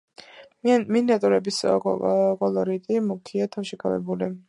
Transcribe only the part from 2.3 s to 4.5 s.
კოლორიტი მუქია, თავშეკავებული.